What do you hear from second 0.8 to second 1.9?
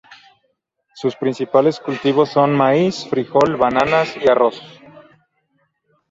Sus principales